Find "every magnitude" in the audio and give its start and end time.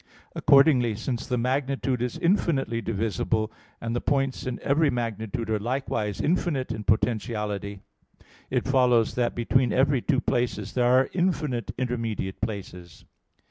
4.63-5.47